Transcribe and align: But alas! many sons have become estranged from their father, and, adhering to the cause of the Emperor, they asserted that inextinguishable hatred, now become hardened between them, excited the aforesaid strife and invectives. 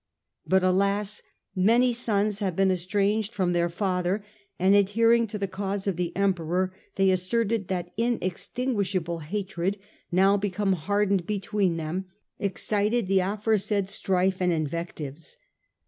But 0.47 0.63
alas! 0.63 1.21
many 1.55 1.93
sons 1.93 2.39
have 2.39 2.55
become 2.55 2.71
estranged 2.71 3.35
from 3.35 3.53
their 3.53 3.69
father, 3.69 4.25
and, 4.57 4.73
adhering 4.75 5.27
to 5.27 5.37
the 5.37 5.45
cause 5.47 5.85
of 5.85 5.95
the 5.95 6.11
Emperor, 6.17 6.73
they 6.95 7.11
asserted 7.11 7.67
that 7.67 7.93
inextinguishable 7.97 9.19
hatred, 9.19 9.77
now 10.11 10.37
become 10.37 10.73
hardened 10.73 11.27
between 11.27 11.77
them, 11.77 12.05
excited 12.39 13.07
the 13.07 13.19
aforesaid 13.19 13.87
strife 13.87 14.41
and 14.41 14.51
invectives. 14.51 15.37